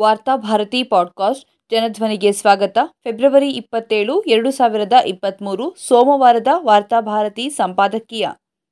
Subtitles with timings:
[0.00, 2.78] Varthabharati podcast ಜನಧ್ವನಿಗೆ ಸ್ವಾಗತ.
[3.04, 8.28] February ಇಪ್ಪತ್ತೇಳು, ಎರಡು ಸಾವಿರದ ಇಪ್ಪತ್ತ್ಮೂರು ಸೋಮವಾರದ ವಾರ್ತಾಭಾರತಿ ಸಂಪಾದಕೀಯ.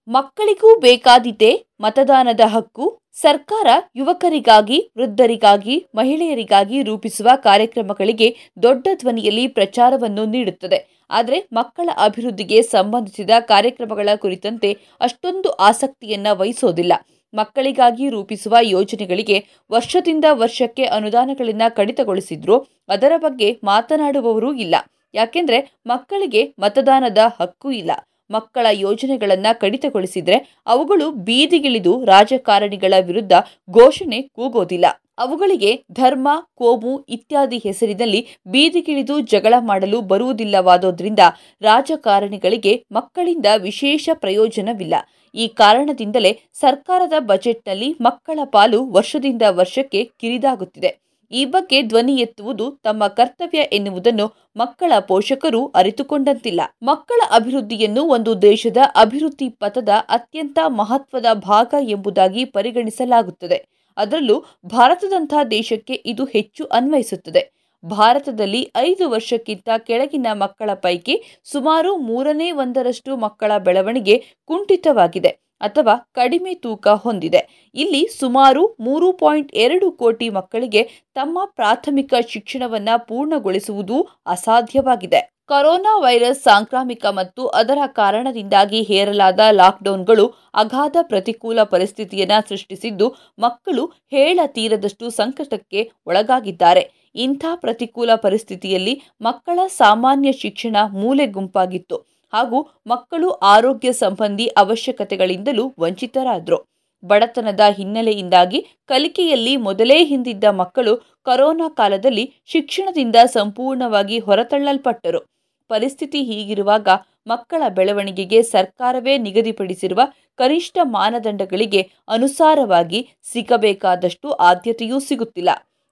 [0.09, 3.03] ಮಕ್ಕಳಿಗೂ ಬೇಕಾದಿದೆ ಮತದಾನದ ಹಕ್ಕು.
[3.13, 11.05] ಸರ್ಕಾರ ಯುವಕರಿಗಾಗಿ, ವೃದ್ಧರಿಗಾಗಿ, ಮಹಿಳೆಯರಿಗಾಗಿ ರೂಪಿಸುವ ಕಾರ್ಯಕ್ರಮಗಳಿಗೆ ದೊಡ್ಡ ಧ್ವನಿಯಲ್ಲಿ ಪ್ರಚಾರವನ್ನು ನೀಡುತ್ತದೆ.
[11.11, 16.93] ಆದರೆ ಮಕ್ಕಳ ಅಭಿವೃದ್ಧಿಗೆ ಸಂಬಂಧಿಸಿದ ಕಾರ್ಯಕ್ರಮಗಳ ಕುರಿತಂತೆ ಅಷ್ಟೊಂದು ಆಸಕ್ತಿಯನ್ನ ವಹಿಸೋದಿಲ್ಲ.
[17.35, 22.59] ಮಕ್ಕಳಿಗಾಗಿ ರೂಪಿಸುವ ಯೋಜನೆಗಳಿಗೆ ವರ್ಷದಿಂದ ವರ್ಷಕ್ಕೆ ಅನುದಾನಗಳನ್ನು ಕಡಿತಗೊಳಿಸಿದ್ರು.
[22.89, 24.75] ಅದರ ಬಗ್ಗೆ ಮಾತನಾಡುವವರೂ ಇಲ್ಲ.
[25.15, 27.91] ಯಾಕೆಂದ್ರೆ ಮಕ್ಕಳಿಗೆ ಮತದಾನದ ಹಕ್ಕು ಇಲ್ಲ.
[28.31, 33.33] ಮಕ್ಕಳ ಯೋಜನೆಗಳನ್ನು ಕಡಿತಗೊಳಿಸಿದ್ರೆ ಅವುಗಳು ಬೀದಿಗಿಳಿದು ರಾಜಕಾರಣಿಗಳ ವಿರುದ್ಧ
[33.71, 34.87] ಘೋಷಣೆ ಕೂಗೋದಿಲ್ಲ.
[35.19, 41.19] ಅವುಗಳಿಗೆ ಧರ್ಮ, ಕೋಮು ಇತ್ಯಾದಿ ಹೆಸರಿನಲ್ಲಿ ಬೀದಿಗಿಳಿದು ಜಗಳ ಮಾಡಲು ಬರುವುದಿಲ್ಲವಾದೋದ್ರಿಂದ
[41.63, 44.95] ರಾಜಕಾರಣಿಗಳಿಗೆ ಮಕ್ಕಳಿಂದ ವಿಶೇಷ ಪ್ರಯೋಜನವಿಲ್ಲ.
[45.35, 51.09] ಈ ಕಾರಣದಿಂದಲೇ ಸರ್ಕಾರದ ಬಜೆಟ್ನಲ್ಲಿ ಮಕ್ಕಳ ಪಾಲು ವರ್ಷದಿಂದ ವರ್ಷಕ್ಕೆ ಕಿರಿದಾಗುತ್ತಿದೆ.
[51.33, 54.27] ಈ ಬಗ್ಗೆ ಧ್ವನಿ ಎತ್ತುವುದು ತಮ್ಮ ಕರ್ತವ್ಯ ಎನ್ನುವುದನ್ನು
[54.57, 56.61] ಮಕ್ಕಳ ಪೋಷಕರು ಅರಿತುಕೊಂಡಂತಿಲ್ಲ.
[56.83, 63.78] ಮಕ್ಕಳ ಅಭಿವೃದ್ಧಿಯನ್ನು ಒಂದು ದೇಶದ ಅಭಿವೃದ್ಧಿ ಪಥದ ಅತ್ಯಂತ ಮಹತ್ವದ ಭಾಗ ಎಂಬುದಾಗಿ ಪರಿಗಣಿಸಲಾಗುತ್ತದೆ.
[63.99, 67.43] ಅದರಲ್ಲೂ ಭಾರತದಂಥ ದೇಶಕ್ಕೆ ಇದು ಹೆಚ್ಚು ಅನ್ವಯಿಸುತ್ತದೆ.
[67.85, 76.89] ಭಾರತದಲ್ಲಿ ಐದು ವರ್ಷಕ್ಕಿಂತ ಕೆಳಗಿನ ಮಕ್ಕಳ ಪೈಕಿ ಸುಮಾರು ಮೂರನೇ ಒಂದರಷ್ಟು ಮಕ್ಕಳ ಬೆಳವಣಿಗೆ ಕುಂಠಿತವಾಗಿದೆ ಅಥವಾ ಕಡಿಮೆ ತೂಕ
[76.89, 77.71] ಹೊಂದಿದೆ.
[77.75, 80.83] ಇಲ್ಲಿ ಸುಮಾರು ಮೂರು ಪಾಯಿಂಟ್ ಎರಡು ಕೋಟಿ ಮಕ್ಕಳಿಗೆ
[81.15, 83.97] ತಮ್ಮ ಪ್ರಾಥಮಿಕ ಶಿಕ್ಷಣವನ್ನು ಪೂರ್ಣಗೊಳಿಸುವುದು
[84.27, 85.21] ಅಸಾಧ್ಯವಾಗಿದೆ.
[85.49, 90.25] ಕೊರೋನಾ ವೈರಸ್ ಸಾಂಕ್ರಾಮಿಕ ಮತ್ತು ಅದರ ಕಾರಣದಿಂದಾಗಿ ಹೇರಲಾದ ಲಾಕ್ಡೌನ್ಗಳು
[90.55, 93.07] ಅಗಾಧ ಪ್ರತಿಕೂಲ ಪರಿಸ್ಥಿತಿಯನ್ನು ಸೃಷ್ಟಿಸಿದ್ದು,
[93.39, 96.83] ಮಕ್ಕಳು ಹೇಳ ತೀರದಷ್ಟು ಸಂಕಟಕ್ಕೆ ಒಳಗಾಗಿದ್ದಾರೆ.
[97.15, 101.99] ಇಂಥ ಪ್ರತಿಕೂಲ ಪರಿಸ್ಥಿತಿಯಲ್ಲಿ ಮಕ್ಕಳ ಸಾಮಾನ್ಯ ಶಿಕ್ಷಣ ಮೂಲೆ ಗುಂಪಾಗಿತ್ತು.
[102.33, 106.59] ಹಾಗೂ ಮಕ್ಕಳು ಆರೋಗ್ಯ ಸಂಬಂಧಿ ಅವಶ್ಯಕತೆಗಳಿಂದಲೂ ವಂಚಿತರಾದರು.
[107.03, 115.21] ಬಡತನದ ಹಿನ್ನೆಲೆಯಿಂದಾಗಿ ಕಲಿಕೆಯಲ್ಲಿ ಮೊದಲೇ ಹಿಂದಿದ್ದ ಮಕ್ಕಳು ಕೊರೋನಾ ಕಾಲದಲ್ಲಿ ಶಿಕ್ಷಣದಿಂದ ಸಂಪೂರ್ಣವಾಗಿ ಹೊರತಳ್ಳಲ್ಪಟ್ಟರು.
[115.69, 116.89] ಪರಿಸ್ಥಿತಿ ಹೀಗಿರುವಾಗ
[117.27, 120.01] ಮಕ್ಕಳ ಬೆಳವಣಿಗೆಗೆ ಸರ್ಕಾರವೇ ನಿಗದಿಪಡಿಸಿರುವ
[120.39, 123.01] ಕನಿಷ್ಠ ಮಾನದಂಡಗಳಿಗೆ ಅನುಸಾರವಾಗಿ
[123.33, 125.51] ಸಿಗಬೇಕಾದಷ್ಟು ಆದ್ಯತೆಯೂ ಸಿಗುತ್ತಿಲ್ಲ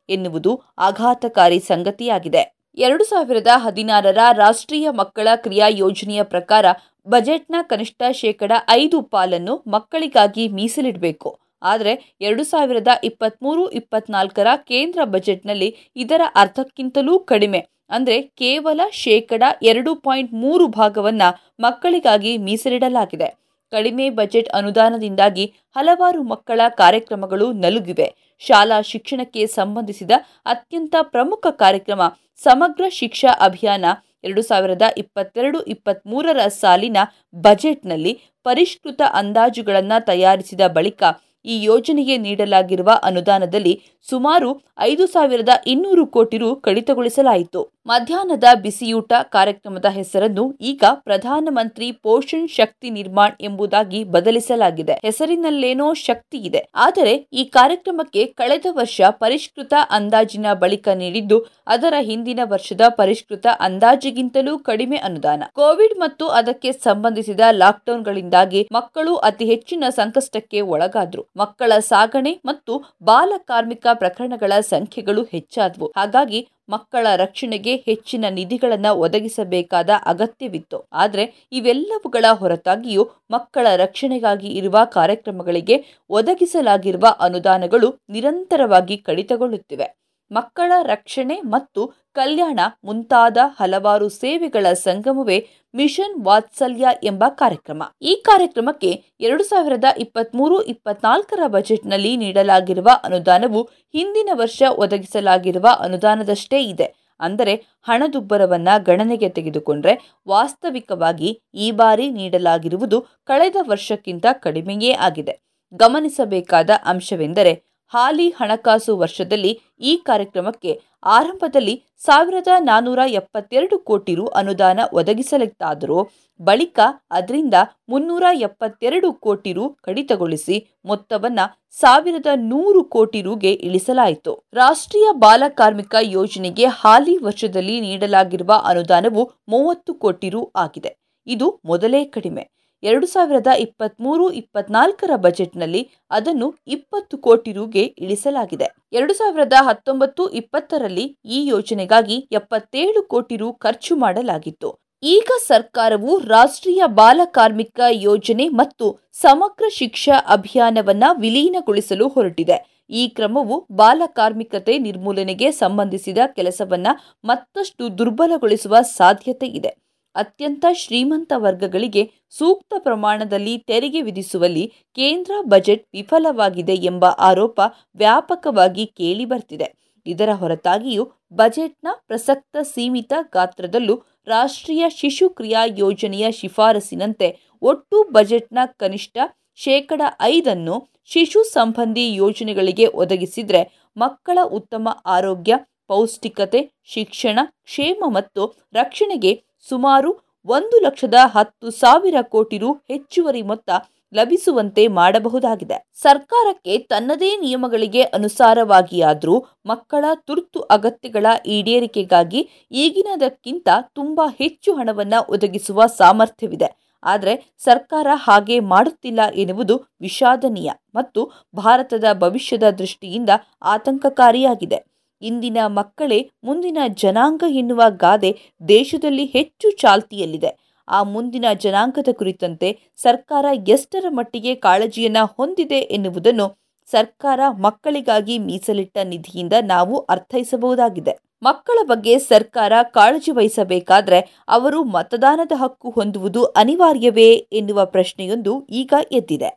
[0.08, 2.42] ಎನ್ನುವುದು ಆಘಾತಕಾರಿ ಸಂಗತಿಯಾಗಿದೆ.
[2.78, 6.66] ಎರಡು ಸಾವಿರದ ಹದಿನಾರರ ರಾಷ್ಟ್ರೀಯ ಮಕ್ಕಳ ಕ್ರಿಯಾ ಯೋಜನೆಯ ಪ್ರಕಾರ
[7.06, 11.30] ಬಜೆಟ್ನ ಕನಿಷ್ಠ ಶೇಕಡ ಐದು ಪಾಲನ್ನು ಮಕ್ಕಳಿಗಾಗಿ ಮೀಸಲಿಡಬೇಕು.
[11.62, 17.60] ಆದರೆ ಎರಡು ಸಾವಿರದ ಇಪ್ಪತ್ತ್ಮೂರು ಇಪ್ಪತ್ನಾಲ್ಕರ ಕೇಂದ್ರ ಬಜೆಟ್ನಲ್ಲಿ ಇದರ ಅರ್ಧಕ್ಕಿಂತಲೂ ಕಡಿಮೆ.
[17.90, 21.28] ಅಂದರೆ ಕೇವಲ ಶೇಕಡ ಎರಡು ಪಾಯಿಂಟ್ ಮೂರು ಭಾಗವನ್ನು
[21.60, 23.28] ಮಕ್ಕಳಿಗಾಗಿ ಮೀಸಲಿಡಲಾಗಿದೆ.
[23.72, 25.44] ಕಡಿಮೆ ಬಜೆಟ್ ಅನುದಾನದಿಂದಾಗಿ
[25.76, 28.08] ಹಲವಾರು ಮಕ್ಕಳ ಕಾರ್ಯಕ್ರಮಗಳು ನಲುಗಿವೆ.
[28.42, 30.12] ಶಾಲಾ ಶಿಕ್ಷಣಕ್ಕೆ ಸಂಬಂಧಿಸಿದ
[30.46, 32.02] ಅತ್ಯಂತ ಪ್ರಮುಖ ಕಾರ್ಯಕ್ರಮ
[32.44, 33.84] ಸಮಗ್ರ ಶಿಕ್ಷಾ ಅಭಿಯಾನ
[34.24, 36.98] ಎರಡು ಸಾವಿರದ ಇಪ್ಪತ್ತೆರಡು ಇಪ್ಪತ್ತ್ಮೂರರ ಸಾಲಿನ
[37.34, 38.12] ಬಜೆಟ್ನಲ್ಲಿ
[38.46, 41.02] ಪರಿಷ್ಕೃತ ಅಂದಾಜುಗಳನ್ನು ತಯಾರಿಸಿದ ಬಳಿಕ
[41.44, 43.74] ಈ ಯೋಜನೆಗೆ ನೀಡಲಾಗಿರುವ ಅನುದಾನದಲ್ಲಿ
[44.08, 44.48] ಸುಮಾರು
[44.80, 47.60] ಐದು ಸಾವಿರದ ಇನ್ನೂರು ಕೋಟಿ ರು ಕಡಿತಗೊಳಿಸಲಾಯಿತು.
[47.86, 54.94] ಮಧ್ಯಾಹ್ನದ ಬಿಸಿಯೂಟ ಕಾರ್ಯಕ್ರಮದ ಹೆಸರನ್ನು ಈಗ ಪ್ರಧಾನಮಂತ್ರಿ ಪೋಷಣ್ ಶಕ್ತಿ ನಿರ್ಮಾಣ್ ಎಂಬುದಾಗಿ ಬದಲಿಸಲಾಗಿದೆ.
[55.04, 56.62] ಹೆಸರಿನಲ್ಲೇನೋ ಶಕ್ತಿ ಇದೆ.
[56.74, 64.96] ಆದರೆ ಈ ಕಾರ್ಯಕ್ರಮಕ್ಕೆ ಕಳೆದ ವರ್ಷ ಪರಿಷ್ಕೃತ ಅಂದಾಜಿನ ಬಳಿಕ ನೀಡಿದ್ದು ಅದರ ಹಿಂದಿನ ವರ್ಷದ ಪರಿಷ್ಕೃತ ಅಂದಾಜಿಗಿಂತಲೂ ಕಡಿಮೆ
[64.96, 65.42] ಅನುದಾನ.
[65.52, 71.24] ಕೋವಿಡ್ ಮತ್ತು ಅದಕ್ಕೆ ಸಂಬಂಧಿಸಿದ ಲಾಕ್ಡೌನ್ಗಳಿಂದಾಗಿ ಮಕ್ಕಳು ಅತಿ ಹೆಚ್ಚಿನ ಸಂಕಷ್ಟಕ್ಕೆ ಒಳಗಾದ್ರು.
[71.36, 75.92] ಮಕ್ಕಳ ಸಾಗಣೆ ಮತ್ತು ಬಾಲ ಕಾರ್ಮಿಕ ಪ್ರಕರಣಗಳ ಸಂಖ್ಯೆಗಳು ಹೆಚ್ಚಾದವು.
[75.96, 80.88] ಹಾಗಾಗಿ ಮಕ್ಕಳ ರಕ್ಷಣೆಗೆ ಹೆಚ್ಚಿನ ನಿಧಿಗಳನ್ನು ಒದಗಿಸಬೇಕಾದ ಅಗತ್ಯವಿತ್ತು.
[80.92, 85.78] ಆದರೆ ಇವೆಲ್ಲವುಗಳ ಹೊರತಾಗಿಯೂ ಮಕ್ಕಳ ರಕ್ಷಣೆಗಾಗಿ ಇರುವ ಕಾರ್ಯಕ್ರಮಗಳಿಗೆ
[86.10, 89.88] ಒದಗಿಸಲಾಗಿರುವ ಅನುದಾನಗಳು ನಿರಂತರವಾಗಿ ಕಡಿತಗೊಳ್ಳುತ್ತಿವೆ.
[90.30, 91.82] ಮಕ್ಕಳ ರಕ್ಷಣೆ ಮತ್ತು
[92.12, 95.38] ಕಲ್ಯಾಣ ಮುಂತಾದ ಹಲವಾರು ಸೇವೆಗಳ ಸಂಗಮವೇ
[95.74, 97.82] ಮಿಷನ್ ವಾತ್ಸಲ್ಯ ಎಂಬ ಕಾರ್ಯಕ್ರಮ.
[98.02, 103.62] ಈ ಕಾರ್ಯಕ್ರಮಕ್ಕೆ ಎರಡು ಸಾವಿರದ ಇಪ್ಪತ್ತ್ಮೂರು ಇಪ್ಪತ್ನಾಲ್ಕರ ಬಜೆಟ್ನಲ್ಲಿ ನೀಡಲಾಗಿರುವ ಅನುದಾನವು
[103.94, 106.88] ಹಿಂದಿನ ವರ್ಷ ಒದಗಿಸಲಾಗಿರುವ ಅನುದಾನದಷ್ಟೇ ಇದೆ.
[107.20, 109.94] ಅಂದರೆ ಹಣದುಬ್ಬರವನ್ನು ಗಣನೆಗೆ ತೆಗೆದುಕೊಂಡರೆ
[110.28, 115.34] ವಾಸ್ತವಿಕವಾಗಿ ಈ ಬಾರಿ ನೀಡಲಾಗಿರುವುದು ಕಳೆದ ವರ್ಷಕ್ಕಿಂತ ಕಡಿಮೆಯೇ ಆಗಿದೆ.
[115.72, 117.52] ಗಮನಿಸಬೇಕಾದ ಅಂಶವೆಂದರೆ
[117.94, 120.72] ಹಾಲಿ ಹಣಕಾಸು ವರ್ಷದಲ್ಲಿ ಈ ಕಾರ್ಯಕ್ರಮಕ್ಕೆ
[121.16, 121.74] ಆರಂಭದಲ್ಲಿ
[122.06, 125.98] ಸಾವಿರದ ನಾನ್ನೂರ ಎಪ್ಪತ್ತೆರಡು ಕೋಟಿ ರು ಅನುದಾನ ಒದಗಿಸಲಿತ್ತಾದರೂ
[126.40, 126.78] ಬಳಿಕ
[127.10, 127.56] ಅದರಿಂದ
[127.88, 131.44] ಮುನ್ನೂರ ಎಪ್ಪತ್ತೆರಡು ಕೋಟಿ ರು ಕಡಿತಗೊಳಿಸಿ ಮೊತ್ತವನ್ನು
[131.80, 134.32] ಸಾವಿರದ ನೂರು ಕೋಟಿ ರುಗೆ ಇಳಿಸಲಾಯಿತು.
[134.54, 140.92] ರಾಷ್ಟ್ರೀಯ ಬಾಲ ಕಾರ್ಮಿಕ ಯೋಜನೆಗೆ ಹಾಲಿ ವರ್ಷದಲ್ಲಿ ನೀಡಲಾಗಿರುವ ಅನುದಾನವು ಮೂವತ್ತು ಕೋಟಿ ರು ಆಗಿದೆ.
[141.26, 142.44] ಇದು ಮೊದಲೇ ಕಡಿಮೆ.
[142.90, 145.82] ಎರಡು ಸಾವಿರದ ಇಪ್ಪತ್ತ್ಮೂರು ಇಪ್ಪತ್ನಾಲ್ಕರ ಬಜೆಟ್ನಲ್ಲಿ
[146.16, 148.68] ಅದನ್ನು ಇಪ್ಪತ್ತು ಕೋಟಿ ರುಗೆ ಇಳಿಸಲಾಗಿದೆ.
[148.92, 151.06] ಎರಡು ಸಾವಿರದ ಹತ್ತೊಂಬತ್ತು ಇಪ್ಪತ್ತರಲ್ಲಿ
[151.36, 154.70] ಈ ಯೋಜನೆಗಾಗಿ ಎಪ್ಪತ್ತೇಳು ಕೋಟಿ ರು ಖರ್ಚು ಮಾಡಲಾಗಿತ್ತು.
[155.02, 158.86] ಈಗ ಸರ್ಕಾರವು ರಾಷ್ಟ್ರೀಯ ಬಾಲ ಕಾರ್ಮಿಕ ಯೋಜನೆ ಮತ್ತು
[159.22, 162.58] ಸಮಗ್ರ ಶಿಕ್ಷಾ ಅಭಿಯಾನವನ್ನ ವಿಲೀನಗೊಳಿಸಲು ಹೊರಟಿದೆ.
[162.90, 166.88] ಈ ಕ್ರಮವು ಬಾಲ ಕಾರ್ಮಿಕತೆ ನಿರ್ಮೂಲನೆಗೆ ಸಂಬಂಧಿಸಿದ ಕೆಲಸವನ್ನ
[167.24, 169.72] ಮತ್ತಷ್ಟು ದುರ್ಬಲಗೊಳಿಸುವ ಸಾಧ್ಯತೆ ಇದೆ.
[170.16, 174.64] ಅತ್ಯಂತ ಶ್ರೀಮಂತ ವರ್ಗಗಳಿಗೆ ಸೂಕ್ತ ಪ್ರಮಾಣದಲ್ಲಿ ತೆರಿಗೆ ವಿಧಿಸುವಲ್ಲಿ
[174.96, 177.60] ಕೇಂದ್ರ ಬಜೆಟ್ ವಿಫಲವಾಗಿದೆ ಎಂಬ ಆರೋಪ
[177.96, 179.68] ವ್ಯಾಪಕವಾಗಿ ಕೇಳಿಬರ್ತಿದೆ.
[180.06, 183.94] ಇದರ ಹೊರತಾಗಿಯೂ ಬಜೆಟ್ನ ಪ್ರಸಕ್ತ ಸೀಮಿತ ಗಾತ್ರದಲ್ಲೂ
[184.26, 187.28] ರಾಷ್ಟ್ರೀಯ ಶಿಶು ಕ್ರಿಯಾ ಯೋಜನೆಯ ಶಿಫಾರಸಿನಂತೆ
[187.62, 189.16] ಒಟ್ಟು ಬಜೆಟ್ನ ಕನಿಷ್ಠ
[189.58, 193.62] ಶೇಕಡ ಐದನ್ನು ಶಿಶು ಸಂಬಂಧಿ ಯೋಜನೆಗಳಿಗೆ ಒದಗಿಸಿದರೆ
[193.96, 195.54] ಮಕ್ಕಳ ಉತ್ತಮ ಆರೋಗ್ಯ,
[195.88, 198.42] ಪೌಷ್ಟಿಕತೆ, ಶಿಕ್ಷಣ, ಕ್ಷೇಮ ಮತ್ತು
[198.72, 199.32] ರಕ್ಷಣೆಗೆ
[199.68, 200.10] ಸುಮಾರು
[200.46, 203.70] ಒಂದು ಲಕ್ಷದ ಹತ್ತು ಸಾವಿರ ಕೋಟಿ ರು ಹೆಚ್ಚುವರಿ ಮೊತ್ತ
[204.12, 205.76] ಲಭಿಸುವಂತೆ ಮಾಡಬಹುದಾಗಿದೆ.
[206.02, 209.36] ಸರ್ಕಾರಕ್ಕೆ ತನ್ನದೇ ನಿಯಮಗಳಿಗೆ ಅನುಸಾರವಾಗಿಯಾದರೂ
[209.66, 212.40] ಮಕ್ಕಳ ತುರ್ತು ಅಗತ್ಯಗಳ ಈಡೇರಿಕೆಗಾಗಿ
[212.72, 216.68] ಈಗಿನದಕ್ಕಿಂತ ತುಂಬಾ ಹೆಚ್ಚು ಹಣವನ್ನು ಒದಗಿಸುವ ಸಾಮರ್ಥ್ಯವಿದೆ.
[217.02, 221.20] ಆದರೆ ಸರ್ಕಾರ ಹಾಗೆ ಮಾಡುತ್ತಿಲ್ಲ ಎನ್ನುವುದು ವಿಷಾದನೀಯ ಮತ್ತು
[221.54, 223.30] ಭಾರತದ ಭವಿಷ್ಯದ ದೃಷ್ಟಿಯಿಂದ
[223.62, 224.78] ಆತಂಕಕಾರಿಯಾಗಿದೆ.
[225.22, 228.30] ಇಂದಿನ ಮಕ್ಕಳೇ ಮುಂದಿನ ಜನಾಂಗ ಎನ್ನುವ ಗಾದೆ
[228.68, 230.50] ದೇಶದಲ್ಲಿ ಹೆಚ್ಚು ಚಾಲ್ತಿಯಲ್ಲಿದೆ.
[230.88, 236.46] ಆ ಮುಂದಿನ ಜನಾಂಗದ ಕುರಿತಂತೆ ಸರ್ಕಾರ ಎಷ್ಟರ ಮಟ್ಟಿಗೆ ಕಾಳಜಿಯನ್ನು ಹೊಂದಿದೆ ಎನ್ನುವುದನ್ನು
[236.90, 241.14] ಸರ್ಕಾರ ಮಕ್ಕಳಿಗಾಗಿ ಮೀಸಲಿಟ್ಟ ನಿಧಿಯಿಂದ ನಾವು ಅರ್ಥೈಸಬಹುದಾಗಿದೆ.
[241.42, 249.50] ಮಕ್ಕಳ ಬಗ್ಗೆ ಸರ್ಕಾರ ಕಾಳಜಿ ವಹಿಸಬೇಕಾದ್ರೆ ಅವರು ಮತದಾನದ ಹಕ್ಕು ಹೊಂದುವುದು ಅನಿವಾರ್ಯವೇ ಎನ್ನುವ ಪ್ರಶ್ನೆಯೊಂದು ಈಗ ಎದ್ದಿದೆ.